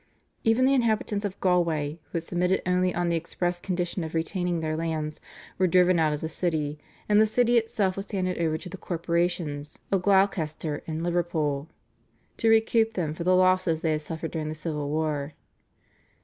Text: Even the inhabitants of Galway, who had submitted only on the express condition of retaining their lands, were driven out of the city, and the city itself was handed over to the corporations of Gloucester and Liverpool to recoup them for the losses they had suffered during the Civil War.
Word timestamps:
Even 0.43 0.65
the 0.65 0.73
inhabitants 0.73 1.25
of 1.25 1.39
Galway, 1.39 1.99
who 2.05 2.13
had 2.17 2.23
submitted 2.23 2.59
only 2.65 2.91
on 2.91 3.09
the 3.09 3.15
express 3.15 3.59
condition 3.59 4.03
of 4.03 4.15
retaining 4.15 4.59
their 4.59 4.75
lands, 4.75 5.21
were 5.59 5.67
driven 5.67 5.99
out 5.99 6.11
of 6.11 6.21
the 6.21 6.27
city, 6.27 6.79
and 7.07 7.21
the 7.21 7.27
city 7.27 7.55
itself 7.55 7.95
was 7.97 8.09
handed 8.09 8.39
over 8.39 8.57
to 8.57 8.67
the 8.67 8.77
corporations 8.79 9.77
of 9.91 10.01
Gloucester 10.01 10.81
and 10.87 11.03
Liverpool 11.03 11.69
to 12.37 12.49
recoup 12.49 12.93
them 12.93 13.13
for 13.13 13.23
the 13.23 13.35
losses 13.35 13.83
they 13.83 13.91
had 13.91 14.01
suffered 14.01 14.31
during 14.31 14.49
the 14.49 14.55
Civil 14.55 14.89
War. 14.89 15.33